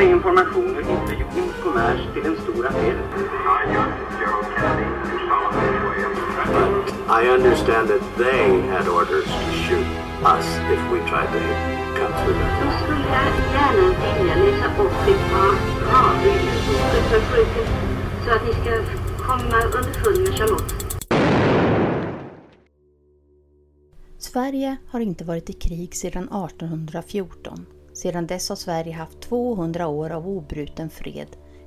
[0.00, 2.96] här är information ur intervjun kommers till en stor affär.
[7.22, 9.86] I understand that they had orders to shoot
[10.24, 11.40] us if we tried to
[11.98, 12.50] come through them.
[12.62, 13.86] Då skulle jag gärna
[14.18, 15.52] vilja läsa upp ett par
[15.92, 16.38] rader
[17.10, 17.66] för fröken
[18.24, 18.82] så att ni ska
[19.18, 20.74] komma underfund med Charlotte.
[24.18, 27.66] Sverige har inte varit i krig sedan 1814.
[28.02, 31.26] Sedan dess har Sverige haft 200 år av obruten fred,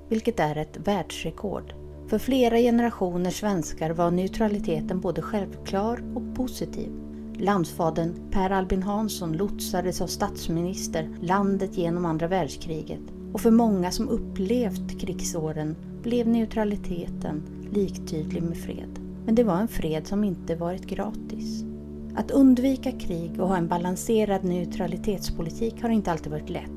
[0.10, 1.74] vilket är ett världsrekord.
[2.08, 6.92] För flera generationer svenskar var neutraliteten både självklar och positiv.
[7.40, 13.04] Landsfadern Per Albin Hansson lotsades av statsminister landet genom andra världskriget
[13.34, 19.00] och för många som upplevt krigsåren blev neutraliteten liktydlig med fred.
[19.26, 21.73] Men det var en fred som inte varit gratis.
[22.16, 26.70] Att undvika krig och ha en balanserad neutralitetspolitik har inte alltid varit lätt.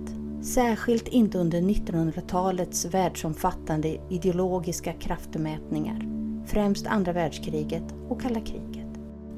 [0.43, 6.03] Särskilt inte under 1900-talets världsomfattande ideologiska kraftmätningar,
[6.47, 8.87] främst andra världskriget och kalla kriget.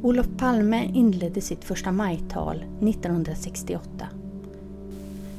[0.03, 4.09] Olof Palme inledde sitt första majtal 1968.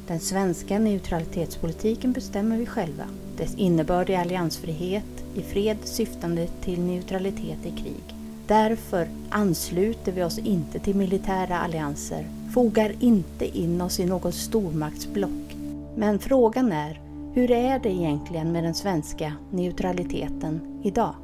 [0.06, 3.04] Den svenska neutralitetspolitiken bestämmer vi själva.
[3.36, 8.19] Dess innebörd är alliansfrihet i fred syftande till neutralitet i krig.
[8.50, 15.56] Därför ansluter vi oss inte till militära allianser, fogar inte in oss i något stormaktsblock.
[15.96, 17.00] Men frågan är,
[17.34, 21.14] hur är det egentligen med den svenska neutraliteten idag?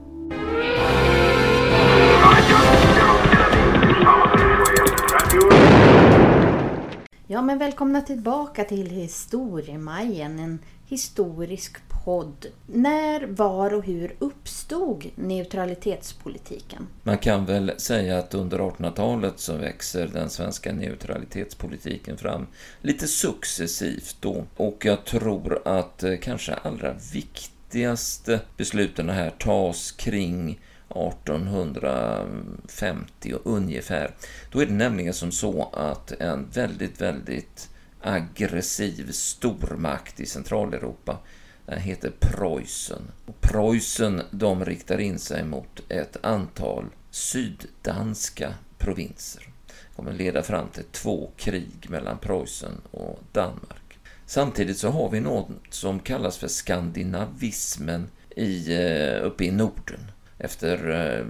[7.26, 12.46] Ja, men välkomna tillbaka till Historiemajen, en historisk podd.
[12.66, 16.86] När, var och hur uppstod neutralitetspolitiken?
[17.02, 22.46] Man kan väl säga att under 1800-talet så växer den svenska neutralitetspolitiken fram
[22.80, 24.44] lite successivt då.
[24.56, 34.14] Och jag tror att eh, kanske allra viktigaste besluten här tas kring 1850 ungefär.
[34.52, 37.68] Då är det nämligen som så att en väldigt, väldigt
[38.00, 41.18] aggressiv stormakt i Centraleuropa
[41.66, 43.02] heter Preussen.
[43.26, 49.42] Och Preussen de riktar in sig mot ett antal syddanska provinser.
[49.66, 53.98] Det kommer leda fram till två krig mellan Preussen och Danmark.
[54.26, 60.00] Samtidigt så har vi något som kallas för skandinavismen i, eh, uppe i Norden.
[60.38, 61.26] Efter eh,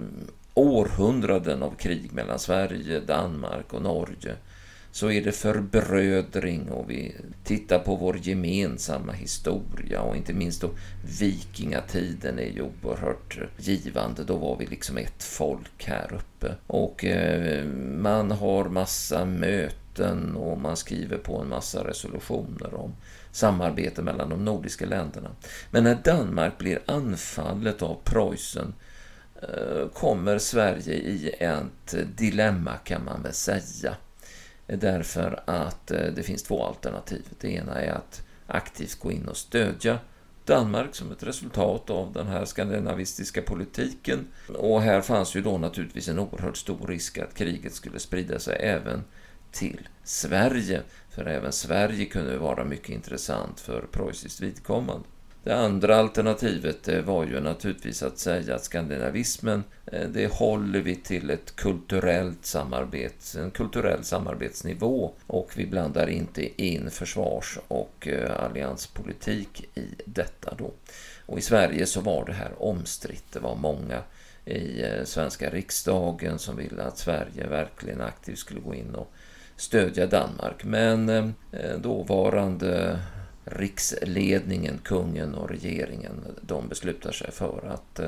[0.53, 4.35] århundraden av krig mellan Sverige, Danmark och Norge
[4.97, 10.69] så är det förbrödring och vi tittar på vår gemensamma historia och inte minst då
[11.19, 14.23] vikingatiden är ju oerhört givande.
[14.23, 17.65] Då var vi liksom ett folk här uppe och eh,
[17.97, 22.95] man har massa möten och man skriver på en massa resolutioner om
[23.31, 25.29] samarbete mellan de nordiska länderna.
[25.71, 28.73] Men när Danmark blir anfallet av Preussen
[29.41, 33.95] eh, kommer Sverige i ett dilemma kan man väl säga.
[34.67, 37.23] Därför att eh, det finns två alternativ.
[37.39, 39.99] Det ena är att aktivt gå in och stödja
[40.45, 44.27] Danmark som ett resultat av den här skandinavistiska politiken.
[44.57, 48.57] Och här fanns ju då naturligtvis en oerhört stor risk att kriget skulle sprida sig
[48.59, 49.03] även
[49.51, 50.81] till Sverige.
[51.09, 55.07] För även Sverige kunde vara mycket intressant för preussiskt vidkommande.
[55.43, 60.95] Det andra alternativet eh, var ju naturligtvis att säga att skandinavismen, Eh, det håller vi
[60.95, 68.43] till ett kulturellt samarbete, en kulturell samarbetsnivå och vi blandar inte in försvars och eh,
[68.43, 70.71] allianspolitik i detta då.
[71.25, 73.31] Och i Sverige så var det här omstritt.
[73.33, 74.01] Det var många
[74.45, 79.11] i eh, svenska riksdagen som ville att Sverige verkligen aktivt skulle gå in och
[79.55, 80.63] stödja Danmark.
[80.63, 81.33] Men
[81.77, 82.99] dåvarande
[83.45, 87.99] riksledningen, kungen och regeringen, de beslutar sig för att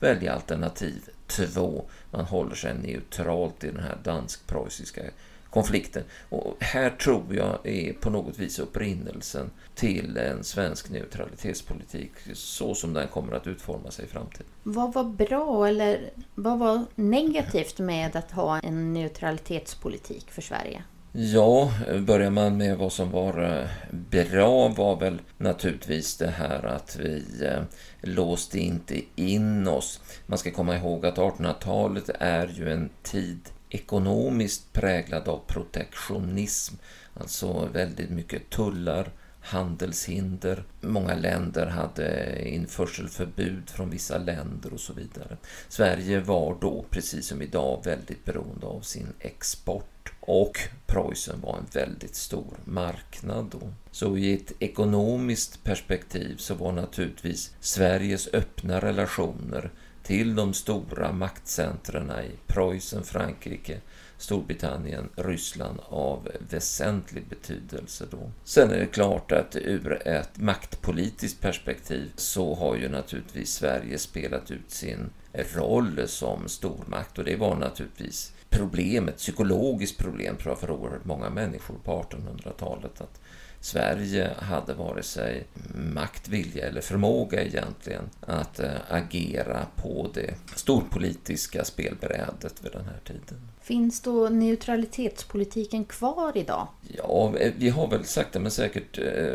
[0.00, 5.02] välja alternativ 2, Man håller sig neutralt i den här dansk-preussiska
[5.50, 6.04] konflikten.
[6.28, 12.92] Och här tror jag är på något vis upprinnelsen till en svensk neutralitetspolitik så som
[12.92, 14.46] den kommer att utforma sig i framtiden.
[14.62, 20.82] Vad var bra eller vad var negativt med att ha en neutralitetspolitik för Sverige?
[21.18, 26.96] Ja, börjar man med vad som var eh, bra var väl naturligtvis det här att
[26.96, 27.62] vi eh,
[28.00, 30.00] låste inte in oss.
[30.26, 33.40] Man ska komma ihåg att 1800-talet är ju en tid
[33.70, 36.74] ekonomiskt präglad av protektionism,
[37.14, 39.10] alltså väldigt mycket tullar,
[39.46, 40.64] handelshinder.
[40.80, 45.36] Många länder hade införselförbud från vissa länder och så vidare.
[45.68, 51.66] Sverige var då, precis som idag, väldigt beroende av sin export och Preussen var en
[51.72, 53.72] väldigt stor marknad då.
[53.90, 59.70] Så i ett ekonomiskt perspektiv så var naturligtvis Sveriges öppna relationer
[60.02, 63.80] till de stora maktcentren i Preussen, Frankrike,
[64.18, 68.30] Storbritannien, Ryssland av väsentlig betydelse då.
[68.44, 74.50] Sen är det klart att ur ett maktpolitiskt perspektiv så har ju naturligtvis Sverige spelat
[74.50, 75.10] ut sin
[75.54, 81.30] roll som stormakt och det var naturligtvis problemet, psykologiskt problem tror jag för oerhört många
[81.30, 83.20] människor på 1800-talet att
[83.66, 91.64] Sverige hade vare sig makt, vilja eller förmåga egentligen att äh, agera på det storpolitiska
[91.64, 93.48] spelbrädet vid den här tiden.
[93.60, 96.68] Finns då neutralitetspolitiken kvar idag?
[96.96, 99.34] Ja, vi har väl sakta men säkert eh,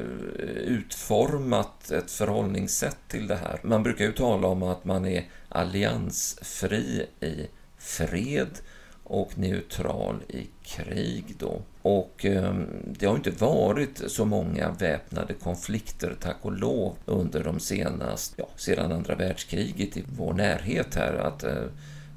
[0.68, 3.60] utformat ett förhållningssätt till det här.
[3.64, 8.60] Man brukar ju tala om att man är alliansfri i fred
[9.12, 11.62] och neutral i krig då.
[11.82, 12.56] Och eh,
[12.86, 18.48] det har inte varit så många väpnade konflikter, tack och lov, under de senaste, ja,
[18.56, 21.14] sedan andra världskriget i vår närhet här.
[21.14, 21.64] att eh,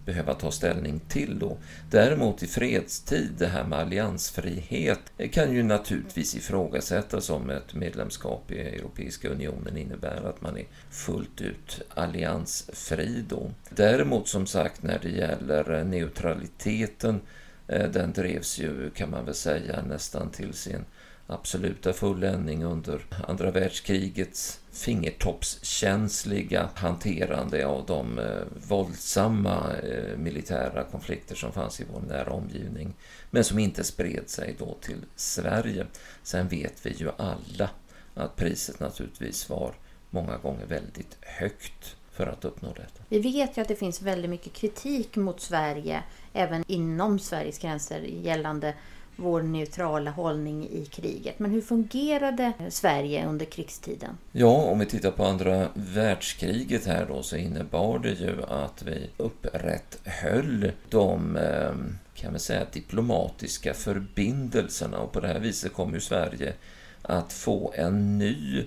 [0.05, 1.56] behöva ta ställning till då.
[1.91, 8.51] Däremot i fredstid, det här med alliansfrihet eh, kan ju naturligtvis ifrågasättas om ett medlemskap
[8.51, 13.51] i Europeiska unionen innebär att man är fullt ut alliansfri då.
[13.71, 17.21] Däremot som sagt när det gäller eh, neutraliteten,
[17.69, 20.85] eh, den drevs ju kan man väl säga nästan till sin
[21.26, 31.53] absoluta fulländning under andra världskrigets fingertoppskänsliga hanterande av de eh, våldsamma eh, militära konflikter som
[31.53, 32.94] fanns i vår nära omgivning,
[33.31, 35.87] men som inte spred sig då till Sverige.
[36.23, 37.70] Sen vet vi ju alla
[38.15, 39.75] att priset naturligtvis var
[40.11, 43.03] många gånger väldigt högt för att uppnå detta.
[43.09, 48.00] Vi vet ju att det finns väldigt mycket kritik mot Sverige, även inom Sveriges gränser,
[48.00, 48.75] gällande
[49.16, 51.38] vår neutrala hållning i kriget.
[51.38, 54.19] Men hur fungerade Sverige under krigstiden?
[54.32, 59.11] Ja, om vi tittar på andra världskriget här då så innebar det ju att vi
[59.16, 66.00] upprätthöll de ehm, kan man säga, diplomatiska förbindelserna och på det här viset kom ju
[66.00, 66.52] Sverige
[67.02, 68.64] att få en ny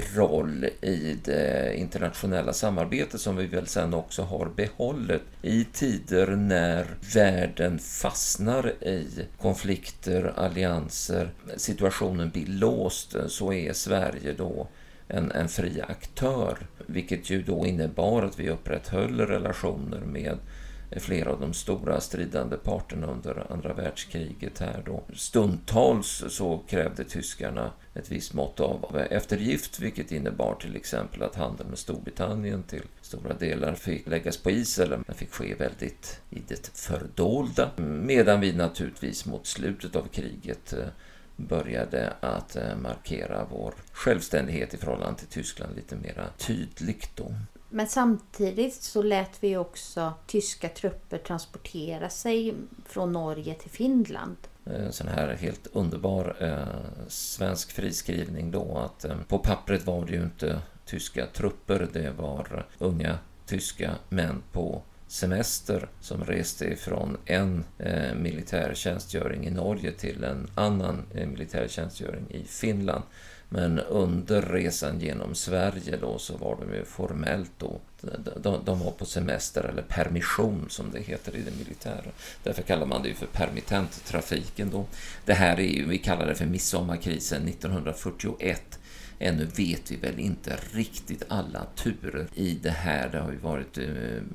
[0.00, 6.86] roll i det internationella samarbetet som vi väl sen också har behållit i tider när
[7.14, 9.06] världen fastnar i
[9.40, 14.68] konflikter, allianser, situationen blir låst så är Sverige då
[15.08, 20.38] en, en fri aktör, vilket ju då innebar att vi upprätthöll relationer med
[21.00, 25.02] flera av de stora stridande parterna under andra världskriget här då.
[25.14, 31.68] Stundtals så krävde tyskarna ett visst mått av eftergift, vilket innebar till exempel att handeln
[31.68, 36.42] med Storbritannien till stora delar fick läggas på is eller den fick ske väldigt i
[36.48, 37.70] det fördolda.
[37.76, 40.86] Medan vi naturligtvis mot slutet av kriget eh,
[41.36, 47.34] började att eh, markera vår självständighet i förhållande till Tyskland lite mer tydligt då.
[47.74, 52.54] Men samtidigt så lät vi också tyska trupper transportera sig
[52.86, 54.36] från Norge till Finland.
[54.64, 60.12] En sån här helt underbar eh, svensk friskrivning då att eh, på pappret var det
[60.12, 67.64] ju inte tyska trupper, det var unga tyska män på semester som reste ifrån en
[67.78, 73.02] eh, militärtjänstgöring i Norge till en annan eh, militärtjänstgöring i Finland.
[73.54, 77.80] Men under resan genom Sverige då så var de ju formellt då,
[78.36, 82.10] de, de var på semester eller permission som det heter i det militära.
[82.42, 84.86] Därför kallar man det ju för permittenttrafiken då.
[85.24, 88.78] Det här är ju, vi kallar det för midsommarkrisen 1941.
[89.18, 93.08] Ännu vet vi väl inte riktigt alla turer i det här.
[93.08, 93.84] Det har ju varit eh,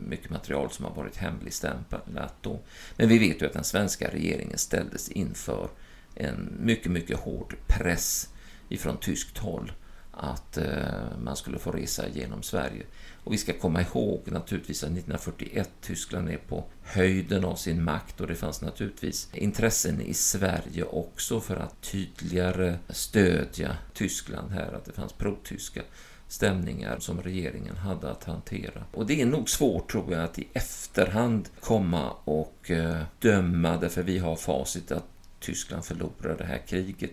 [0.07, 2.59] mycket material som har varit hemligstämplat då.
[2.97, 5.69] Men vi vet ju att den svenska regeringen ställdes inför
[6.15, 8.29] en mycket, mycket hård press
[8.69, 9.71] ifrån tyskt håll
[10.11, 12.83] att eh, man skulle få resa genom Sverige.
[13.23, 18.21] Och vi ska komma ihåg naturligtvis att 1941 Tyskland är på höjden av sin makt
[18.21, 24.85] och det fanns naturligtvis intressen i Sverige också för att tydligare stödja Tyskland här, att
[24.85, 25.81] det fanns protyska
[26.27, 28.83] stämningar som regeringen hade att hantera.
[28.93, 34.03] Och det är nog svårt tror jag att i efterhand komma och eh, döma, därför
[34.03, 35.05] vi har facit att
[35.39, 37.11] Tyskland förlorade det här kriget.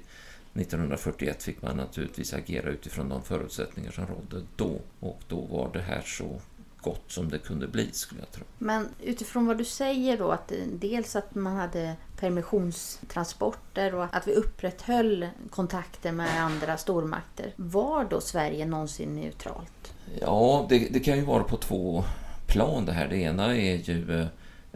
[0.54, 5.80] 1941 fick man naturligtvis agera utifrån de förutsättningar som rådde då och då var det
[5.80, 6.40] här så
[6.84, 8.44] gott som det kunde bli skulle jag tro.
[8.58, 14.32] Men utifrån vad du säger då, att dels att man hade permissionstransporter och att vi
[14.32, 17.52] upprätthöll kontakter med andra stormakter.
[17.56, 19.94] Var då Sverige någonsin neutralt?
[20.20, 22.04] Ja, det, det kan ju vara på två
[22.46, 23.08] plan det här.
[23.08, 24.26] Det ena är ju eh,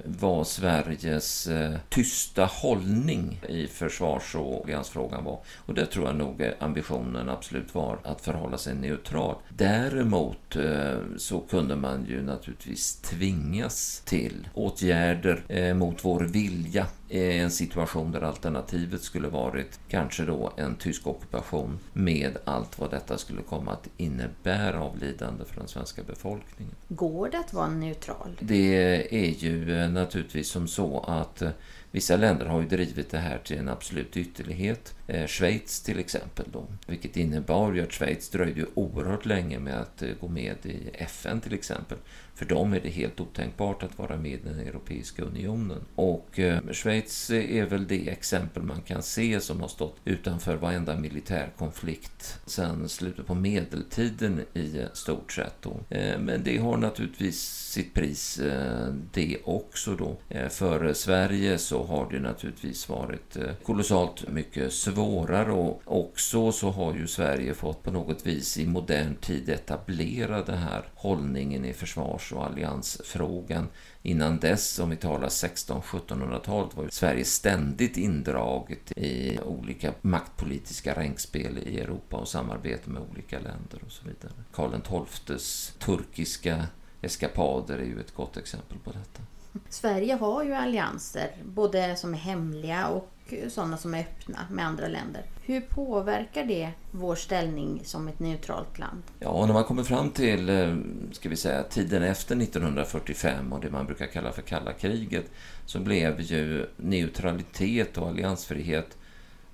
[0.05, 5.38] vad Sveriges eh, tysta hållning i försvars och alliansfrågan var.
[5.57, 9.37] Och det tror jag nog ambitionen absolut var att förhålla sig neutral.
[9.49, 17.38] Däremot eh, så kunde man ju naturligtvis tvingas till åtgärder eh, mot vår vilja i
[17.38, 23.19] en situation där alternativet skulle varit kanske då en tysk ockupation med allt vad detta
[23.19, 26.75] skulle komma att innebära av lidande för den svenska befolkningen.
[26.88, 28.38] Går det att vara neutral?
[28.41, 31.50] Det är ju eh, naturligtvis som så att eh,
[31.99, 34.95] Vissa länder har ju drivit det här till en absolut ytterlighet.
[35.07, 40.02] Eh, Schweiz till exempel då, vilket innebar ju att Schweiz dröjde oerhört länge med att
[40.02, 41.99] eh, gå med i FN till exempel.
[42.38, 45.81] För dem är det helt otänkbart att vara med i den Europeiska unionen.
[45.95, 50.97] Och eh, Schweiz är väl det exempel man kan se som har stått utanför varenda
[50.97, 55.55] militär konflikt sedan slutet på medeltiden i eh, stort sett.
[55.62, 55.81] Då.
[55.88, 57.40] Eh, men det har naturligtvis
[57.73, 60.17] sitt pris eh, det också då.
[60.50, 66.95] För Sverige så har det naturligtvis varit eh, kolossalt mycket svårare och också så har
[66.95, 72.33] ju Sverige fått på något vis i modern tid etablera den här hållningen i försvars
[72.33, 73.68] och alliansfrågan.
[74.02, 81.80] Innan dess, om vi talar 1600-1700-talet, var Sverige ständigt indraget i olika maktpolitiska ränkspel i
[81.80, 84.33] Europa och samarbete med olika länder och så vidare.
[84.52, 86.66] Karl XIIs turkiska
[87.02, 89.23] eskapader är ju ett gott exempel på detta.
[89.69, 94.88] Sverige har ju allianser, både som är hemliga och sådana som är öppna med andra
[94.88, 95.23] länder.
[95.43, 99.02] Hur påverkar det vår ställning som ett neutralt land?
[99.21, 100.76] Ja, när man kommer fram till eh,
[101.12, 105.31] ska vi säga, tiden efter 1945 och det man brukar kalla för kalla kriget
[105.67, 108.97] så blev ju neutralitet och alliansfrihet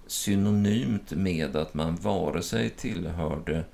[0.07, 3.65] synonymt med att man vare sig tillhörde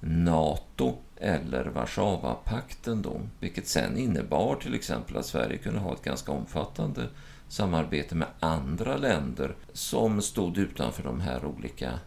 [0.00, 6.32] NATO eller Warszawapakten då, vilket sen innebar till exempel att Sverige kunde ha ett ganska
[6.32, 7.08] omfattande
[7.48, 11.98] samarbete med andra länder som stod utanför de här olika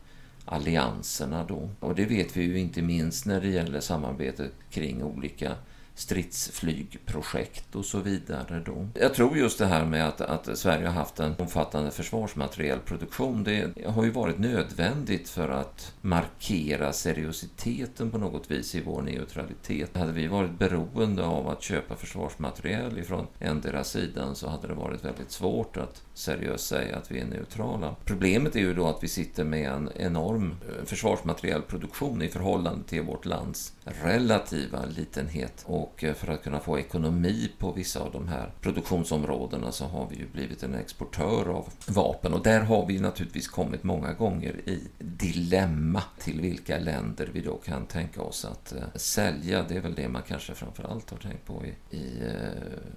[0.46, 1.70] allianserna då.
[1.80, 5.51] Och det vet vi ju inte minst när det gäller samarbetet kring olika
[6.00, 8.63] stridsflygprojekt och så vidare.
[8.65, 8.88] Då.
[8.94, 13.86] Jag tror just det här med att, att Sverige har haft en omfattande försvarsmaterielproduktion, det
[13.86, 19.98] har ju varit nödvändigt för att markera seriositeten på något vis i vår neutralitet.
[19.98, 25.06] Hade vi varit beroende av att köpa försvarsmateriel ifrån endera sidan så hade det varit
[25.06, 27.96] väldigt svårt att seriöst säga att vi är neutrala.
[28.06, 33.01] Problemet är ju då att vi sitter med en enorm eh, försvarsmaterielproduktion i förhållande till
[33.01, 35.63] vårt lands relativa litenhet.
[35.65, 39.86] Och och eh, för att kunna få ekonomi på vissa av de här produktionsområdena så
[39.86, 42.34] har vi ju blivit en exportör av vapen.
[42.34, 47.58] Och där har vi naturligtvis kommit många gånger i dilemma till vilka länder vi då
[47.58, 49.65] kan tänka oss att eh, sälja.
[49.69, 52.34] Det är väl det man kanske framför allt har tänkt på i, i eh,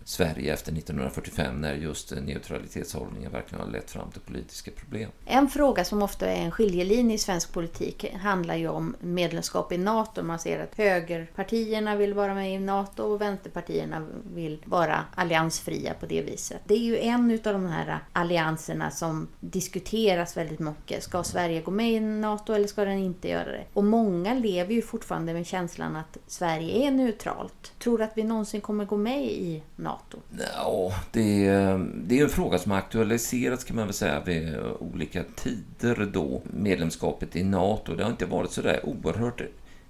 [0.04, 5.10] Sverige efter 1945 när just neutralitetshållningen verkligen har lett fram till politiska problem.
[5.26, 9.78] En fråga som ofta är en skiljelinje i svensk politik handlar ju om medlemskap i
[9.78, 10.22] NATO.
[10.22, 16.06] Man ser att högerpartierna vill vara med i NATO och vänsterpartierna vill vara alliansfria på
[16.06, 16.60] det viset.
[16.64, 21.02] Det är ju en av de här allianserna som diskuteras väldigt mycket.
[21.02, 23.64] Ska Sverige gå med i NATO eller ska den inte göra det?
[23.72, 27.72] Och många lever ju fortfarande med känslan att Sverige är neutralt.
[27.78, 30.18] Tror du att vi någonsin kommer gå med i NATO?
[30.56, 34.56] Ja, det är, det är en fråga som har aktualiserats kan man väl säga vid
[34.78, 36.42] olika tider då.
[36.44, 39.40] Medlemskapet i NATO, det har inte varit så där oerhört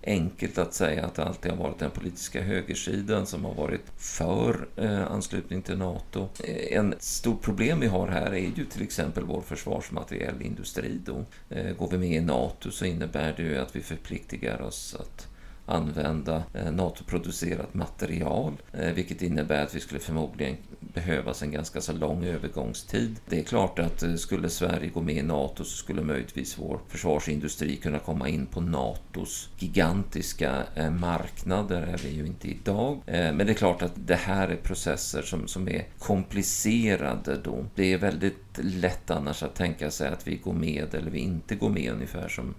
[0.02, 4.68] enkelt att säga att det alltid har varit den politiska högersidan som har varit för
[4.76, 6.28] eh, anslutning till NATO.
[6.44, 11.00] Eh, en stort problem vi har här är ju till exempel vår försvarsmaterielindustri.
[11.04, 11.24] Då.
[11.50, 15.28] Eh, går vi med i NATO så innebär det ju att vi förpliktigar oss att
[15.66, 21.92] använda eh, NATO-producerat material, eh, vilket innebär att vi skulle förmodligen behövas en ganska så
[21.92, 23.16] lång övergångstid.
[23.28, 26.80] Det är klart att eh, skulle Sverige gå med i NATO så skulle möjligtvis vår
[26.88, 30.62] försvarsindustri kunna komma in på NATOs gigantiska
[31.00, 31.68] marknad.
[31.68, 33.02] Där är vi ju inte idag.
[33.06, 37.66] Men det är klart att det här är processer som, som är komplicerade då.
[37.74, 41.54] Det är väldigt lätt annars att tänka sig att vi går med eller vi inte
[41.54, 42.54] går med ungefär som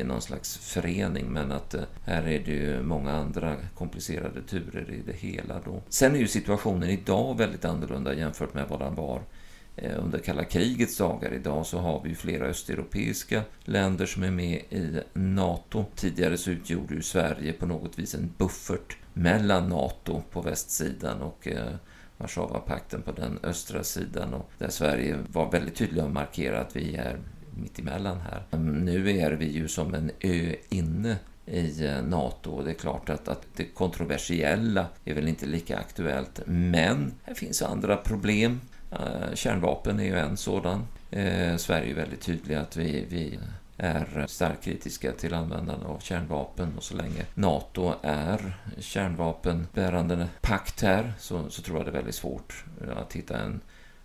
[0.00, 4.90] i någon slags förening men att eh, här är det ju många andra komplicerade turer
[4.90, 5.82] i det hela då.
[5.88, 9.22] Sen är ju situationen idag väldigt annorlunda jämfört med vad den var
[9.76, 11.32] eh, under kalla krigets dagar.
[11.32, 15.84] Idag så har vi flera östeuropeiska länder som är med i NATO.
[15.94, 21.48] Tidigare så utgjorde ju Sverige på något vis en buffert mellan NATO på västsidan och
[21.48, 21.74] eh,
[22.16, 26.96] Warszawapakten på den östra sidan och där Sverige var väldigt tydliga och markerade att vi
[26.96, 27.18] är
[27.56, 28.58] mittemellan här.
[28.58, 33.10] Nu är vi ju som en ö inne i eh, NATO och det är klart
[33.10, 36.40] att, att det kontroversiella är väl inte lika aktuellt.
[36.46, 38.60] Men här finns andra problem.
[38.90, 40.86] Eh, kärnvapen är ju en sådan.
[41.10, 43.38] Eh, Sverige är väldigt tydliga att vi, vi
[43.76, 51.12] är starkt kritiska till användande av kärnvapen och så länge NATO är kärnvapenbärande pakt här
[51.18, 52.64] så, så tror jag det är väldigt svårt
[52.96, 53.60] att hitta en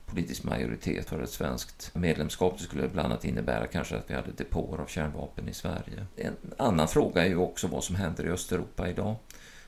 [0.10, 2.58] politisk majoritet för ett svenskt medlemskap.
[2.58, 6.06] Det skulle bland annat innebära kanske att vi hade depåer av kärnvapen i Sverige.
[6.16, 9.16] En annan fråga är ju också vad som händer i Östeuropa idag.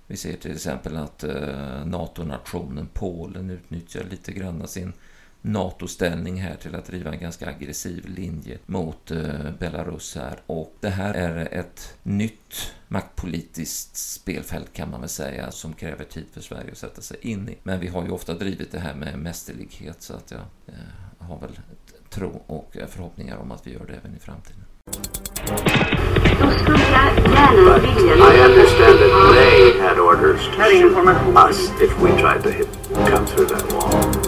[0.07, 4.93] Vi ser till exempel att eh, NATO-nationen Polen utnyttjar lite grann sin
[5.41, 10.39] NATO-ställning här till att driva en ganska aggressiv linje mot eh, Belarus här.
[10.45, 16.25] Och det här är ett nytt maktpolitiskt spelfält kan man väl säga som kräver tid
[16.33, 17.57] för Sverige att sätta sig in i.
[17.63, 21.39] Men vi har ju ofta drivit det här med mästerlighet så att jag eh, har
[21.39, 21.59] väl
[22.09, 24.65] tro och förhoppningar om att vi gör det även i framtiden.
[26.41, 32.01] Då skulle jag gärna vilja I understand that they had orders to shoot us if
[32.01, 34.20] we tried to hit, come through that wall.